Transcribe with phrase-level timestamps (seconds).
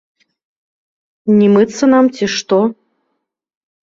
[1.41, 2.59] Не мыцца нам ці што?